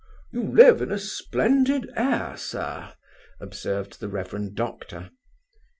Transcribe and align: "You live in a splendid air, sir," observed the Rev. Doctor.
"You 0.31 0.41
live 0.41 0.81
in 0.81 0.91
a 0.91 0.97
splendid 0.97 1.91
air, 1.95 2.35
sir," 2.35 2.95
observed 3.39 3.99
the 3.99 4.07
Rev. 4.09 4.55
Doctor. 4.55 5.11